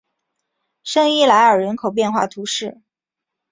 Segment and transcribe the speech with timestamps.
[0.83, 2.81] 圣伊莱尔人口变化图示